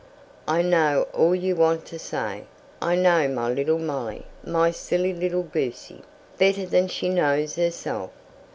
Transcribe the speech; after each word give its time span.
I 0.47 0.63
know 0.63 1.05
all 1.13 1.35
you 1.35 1.55
want 1.55 1.85
to 1.85 1.99
say. 1.99 2.45
I 2.81 2.95
know 2.95 3.27
my 3.27 3.51
little 3.51 3.77
Molly 3.77 4.25
my 4.43 4.71
silly 4.71 5.13
little 5.13 5.43
goosey 5.43 6.01
better 6.39 6.65
than 6.65 6.87
she 6.87 7.07
knows 7.07 7.55
herself. 7.55 8.09